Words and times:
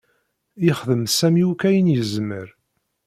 Yexdem 0.65 1.03
Sami 1.17 1.43
akk 1.51 1.61
ayen 1.69 1.91
yezmer. 1.93 2.47